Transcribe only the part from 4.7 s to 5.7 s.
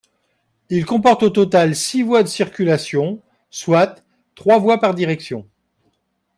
par direction.